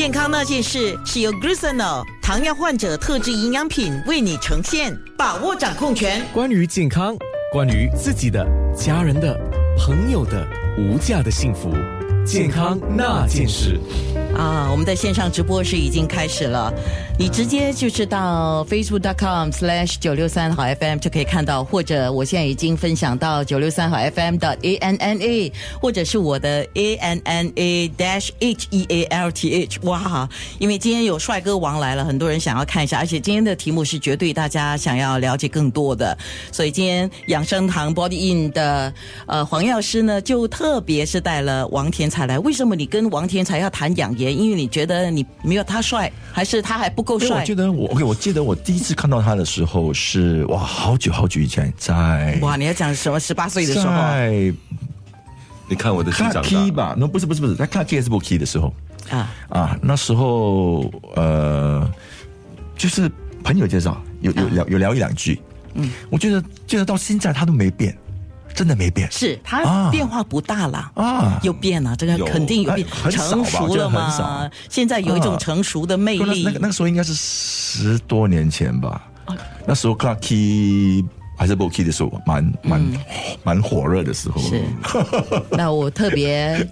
[0.00, 6.24] 健康那件事是由 Glucino 糖尿患者特制营养品为你呈现，把握掌控权。
[6.32, 7.14] 关于健康，
[7.52, 8.42] 关于自己的、
[8.74, 9.38] 家人的、
[9.76, 11.74] 朋友的无价的幸福，
[12.24, 13.78] 健康那件事。
[14.36, 16.72] 啊，我们的线上直播是已经开始了，
[17.18, 28.30] 你直接就是到 facebook.com/slash 九六三好 FM 就可以看到，或者我现在已经分享到九六三好 FM 的 A N N A，或者是我的 A N N A dash
[28.38, 29.80] H E A L T H。
[29.82, 36.16] 哇，因为今天有帅哥王来了，很多人想要看一下，而且今天的题目是绝对大家想要了解更多的，
[36.52, 38.94] 所以今天养生堂 Body In 的
[39.26, 42.38] 呃黄药师呢，就特别是带了王天才来。
[42.38, 44.36] 为什么你跟王天才要谈养颜？
[44.36, 47.40] 因为你觉得你没有他帅，还是他还不够帅？
[47.40, 53.20] 我记得我 OK，我记得我第一次看到他的时候是哇，好久好久以前在哇，你要讲什么？
[53.20, 54.52] 十八岁的时候，在
[55.68, 56.96] 你看我的看长 Key 大，吧？
[56.98, 58.74] 那不是不是不是，在看 K S 不 Key 的时候
[59.08, 61.88] 啊啊，那时候呃，
[62.76, 63.10] 就是
[63.44, 65.40] 朋友介绍，有有聊有聊一两句，
[65.74, 67.96] 嗯，我觉得觉得到现在他都没变，
[68.60, 69.88] 真的没变，是他啊。
[69.90, 71.40] 变化不大了啊。
[71.42, 74.50] 有变了，这个肯定有变成熟了嘛。
[74.68, 76.18] 现在有一种啊成熟的魅力。
[76.18, 79.02] 不那那个那个时候应该是十多年前吧，
[79.66, 81.02] 那时候看 Key
[81.38, 82.92] 还是不 Key 的时候，蛮蛮
[83.42, 84.62] 蛮火热的时候，是，
[85.56, 86.68] 那我特别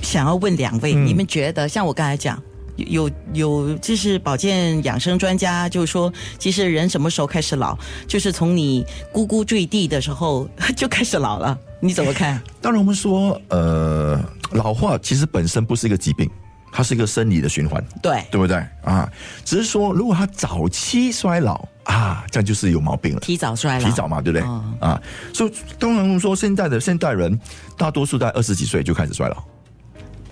[0.00, 2.42] 想要问两位，你们觉得像我刚才讲。
[2.76, 11.58] 有有有，就是保健养生专家就说，其实人什么时候开始老，就是从你咕咕坠地的时候 就开始老了。
[11.80, 12.40] 你怎么看？
[12.62, 14.20] 当然，我们说，呃，
[14.52, 16.30] 老化其实本身不是一个疾病，
[16.70, 19.10] 它是一个生理的循环，对，对不对啊？
[19.44, 23.20] 只是说，如果他早期衰老啊，这样就是有毛病了。
[23.20, 24.48] 提早衰老，提早嘛，对不对？
[24.48, 25.02] 哦啊，
[25.34, 27.38] 所以当然我们说，现在的现代人
[27.76, 29.42] 大多数在二十几岁就开始衰老，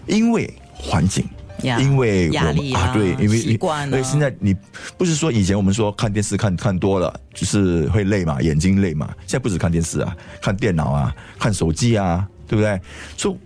[0.07, 1.29] 因为环境。
[1.63, 4.55] 呀因为我们压力啊对，因为习惯啊因为现在你
[4.97, 12.81] 不是说以前我们说看电视看看多了就是会累嘛，眼睛累嘛，现在不止看电视啊，看电脑啊，看手机啊，对不对？
[13.17, 13.37] 所以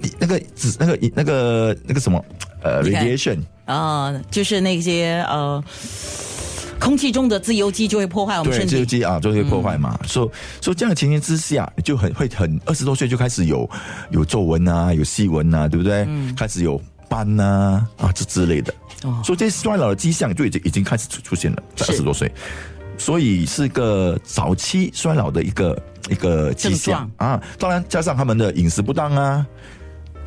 [0.00, 2.22] 你那个只那个那个那个什么
[2.62, 5.60] 呃 radiation 啊、就是那些呃，
[6.78, 8.70] 空气中的自由基就会破坏我们对，身体。
[8.70, 9.98] 自由基啊，就会破坏嘛。
[10.06, 10.30] 所以，
[10.62, 13.68] 所以这样的情形之下，就很会很二十多岁就开始有
[14.10, 16.06] 有皱纹啊，有细纹啊，对不对？
[16.36, 18.72] 开始有斑呐啊这之类的。
[19.04, 22.32] 哦所以这些衰老的迹象就已经已经开始出出现了，在二十多岁，
[22.98, 27.40] 所以是个早期衰老的一个一个迹象啊。
[27.58, 29.46] 当然，加上他们的饮食不当啊。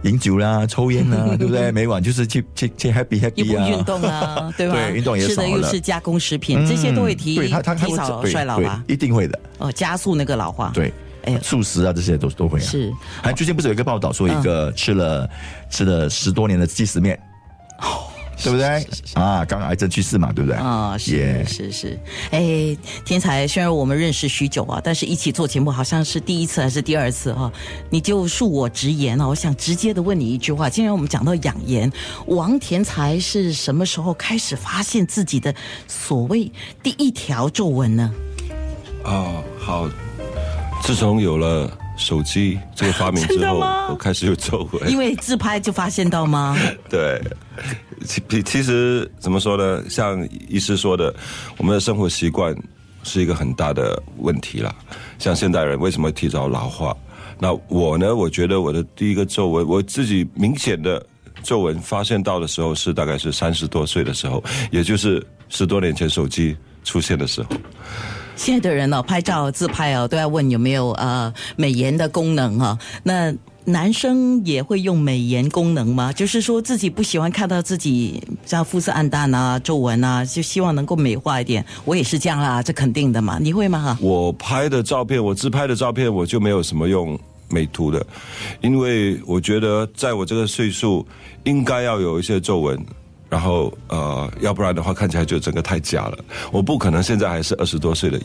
[0.03, 1.69] 饮酒啦，抽烟啦， 对不对？
[1.73, 4.75] 每晚就是去去去 happy happy 啊，不运动啊， 对吧？
[4.75, 8.81] 对运动也吃的少了又是加工食品，这些都会提对他他提早衰老吧？
[8.87, 10.93] 一定会的，哦，加速那个老化。，对，
[11.23, 12.63] 哎素食啊这些都都会啊。
[12.63, 12.91] 是
[13.21, 15.29] 还最近不是有一个报道说一个吃了、
[15.69, 17.19] 吃了十多年的即食面，
[18.41, 18.87] 对不对？
[19.15, 20.57] 啊，刚癌症去世嘛，对不对？
[20.57, 21.99] 啊、是是是，
[22.31, 27.51] 哎，天才，虽然我们认识许久啊，但是一起做节目好像是第一次还是第二次哈、
[27.89, 31.91] 你就恕我直言啊，我想直接的问你一句话：既然我们讲到养颜，
[32.27, 35.53] 王天才是什么时候开始发现自己的
[35.85, 36.49] 所谓
[36.81, 38.09] 第一条皱纹呢？
[39.03, 39.89] 哦，好。
[40.81, 43.59] 自从有了手机这个发明之后，
[43.89, 44.89] 我开始有皱纹。
[44.89, 46.57] 因为自拍就发现到吗？
[46.89, 47.21] 对，
[48.05, 49.83] 其其实怎么说呢？
[49.89, 51.13] 像医师说的，
[51.57, 52.55] 我们的生活习惯
[53.03, 54.73] 是一个很大的问题啦。
[55.19, 56.95] 像现代人为什么提早老化？
[57.37, 58.15] 那我呢？
[58.15, 61.05] 我觉得我的第一个皱纹，我自己明显的
[61.43, 67.49] 皱纹发现到的时候是大概是三十多岁的时候，也就是十多年前手机出现的时候。
[68.39, 73.33] 现在的人哦，拍照自拍哦，都要问有没有呃美颜的功能哈、那
[73.65, 76.13] 男生也会用美颜功能吗？
[76.13, 81.63] 就是说自己不喜欢看到自己像肤色暗淡啊、皱纹啊，就希望能够美化一点。
[81.83, 83.37] 我也是这样啦，这肯定的嘛。
[83.41, 83.79] 你会吗？
[83.79, 87.19] 哈，我拍的照片，我自拍的照片，我就没有什么用
[87.49, 88.03] 美图的，
[88.61, 91.05] 因为我觉得在我这个岁数，
[91.43, 92.79] 应该要有一些皱纹，
[93.29, 96.17] 然后呃，要不然的话看起来就整个太假了。
[96.51, 98.19] 我不可能现在还是二十多岁的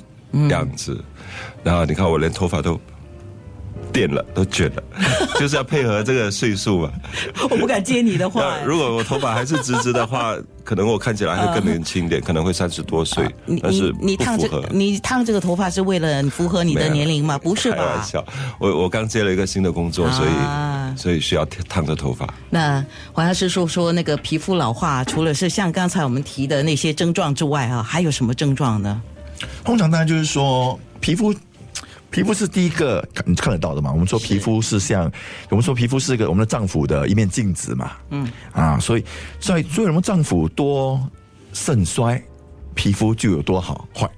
[0.49, 0.99] 样子，
[1.63, 2.81] 然后你看我连头发都
[3.93, 4.83] 电了，都卷了，
[5.39, 6.91] 就是要配合这个岁数嘛。
[7.51, 8.57] 我不敢接你的话。
[8.67, 10.35] 如果我头发还是直直的话，
[10.65, 14.49] 可能我看起来会更年轻一点， 可能会三十多岁，你你你烫这。
[14.71, 17.39] 你烫这个头发是为了符合你的年龄吗？
[17.39, 18.03] 不是开玩吧？
[18.03, 18.25] 笑，
[18.59, 22.33] 我我刚接了一个新的工作，所以、啊所以需要烫着头发。
[22.51, 29.03] 那黄药师说说那个皮肤老化，除了是像刚才我们提的那些症状之外啊，还有什么症状呢？
[29.65, 31.35] 通常当然就是说皮肤。
[32.11, 33.91] 皮肤是第一个看你看得到的嘛。
[33.91, 35.11] 我们说皮肤是像，
[35.49, 37.91] 我们说皮肤是一个我们的脏腑的一面镜子嘛。
[38.11, 39.05] 嗯啊，所以
[39.41, 41.11] 所以所以我们脏腑多
[41.53, 42.23] 肾衰，
[42.73, 44.09] 皮肤就有多好坏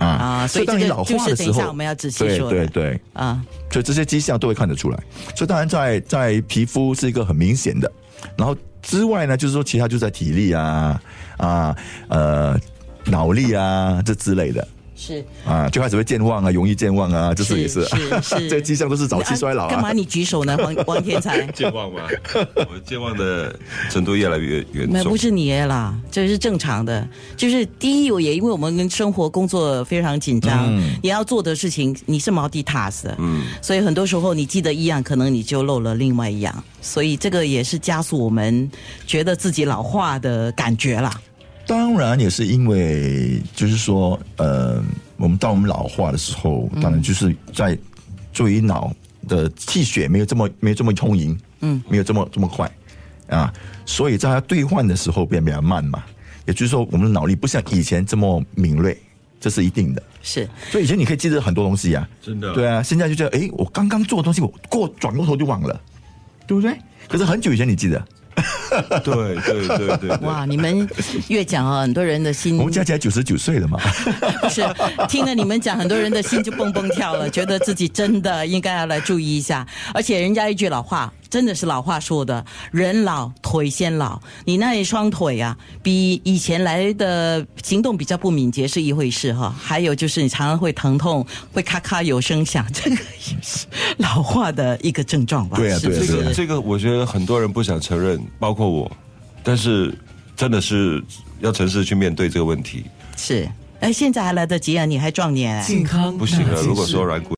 [0.00, 0.06] 啊。
[0.06, 4.98] 啊，所以当你老化的时候，我们要仔细对对对，啊，所以这些迹象都会看得出来。
[5.36, 7.90] 所以当然在在皮肤是一个很明显的，
[8.36, 11.02] 然后之外呢，就是说其他就在体力啊
[11.36, 11.76] 啊
[12.08, 12.58] 呃
[13.04, 14.66] 脑力啊这之类的。
[15.00, 19.70] 是啊，就开始会健忘啊，容易健忘啊，这是也是，是是 这个迹象都是早期衰老啊。
[19.70, 21.46] 干嘛你举手呢，王王天才？
[21.52, 22.02] 健忘吗？
[22.34, 23.58] 我健忘的
[23.88, 25.16] 程度越来越严重那不。
[25.16, 27.06] 是你啦，这是正常的。
[27.36, 38.70] 就是第一，我也因为我们跟生活工作非常紧张，嗯你要做的事情你是 multitask 的，嗯，所以很多时候你记得一样，可能你就漏了另外一样，所以这个也是加速我们
[39.06, 41.20] 觉得自己老化的感觉啦。
[41.70, 44.82] 当然也是因为，就是说，呃，
[45.16, 47.78] 我们当我们老化的时候，当然就是在
[48.32, 48.92] 注意脑
[49.28, 52.68] 的气血没有这么没有这么充盈，嗯，没有这么这么快
[53.28, 53.54] 啊，
[53.86, 56.02] 所以在它兑换的时候变比较慢嘛。
[56.44, 59.00] 也就是说，我们的脑力不像以前这么敏锐，
[59.38, 60.02] 这是一定的。
[60.22, 65.80] 是所以以前你可以记得很多东西啊，真的对啊，现在就觉得，哎，我刚刚做的东西，我过转过头就忘了，
[66.48, 66.76] 对不对？
[67.06, 68.04] 可是很久以前你记得，
[69.04, 70.88] 对对对对对，哇，你们
[71.28, 73.78] 越讲啊，很多人的心我们加起来九十九岁了嘛。
[74.42, 74.62] 不是
[75.08, 79.66] 听了你们讲，很多人的心就蹦蹦跳了，觉得自己真的应该要来注意一下。
[79.92, 84.20] 而且人家一句老话，真的是老话说的，人老腿先老。
[84.44, 89.54] 你那一双腿啊，比以前来的行动比较不敏捷是一回事哈。
[89.58, 93.66] 还有就是你常常会疼痛，会咔咔有声响，这个也是
[93.98, 95.56] 老化的一个症状吧？
[95.56, 96.16] 对啊对啊对啊是？
[96.16, 98.90] 这个这个，我觉得很多人不想承认，包括我，
[99.44, 99.96] 但是
[100.36, 101.02] 真的是
[101.40, 102.84] 要诚实去面对这个问题，
[103.16, 103.48] 是。
[103.80, 105.62] 哎，现在还来得及啊，你还壮年哎。
[105.62, 106.48] 健康不行了。
[106.50, 107.28] 那件如果说软骨。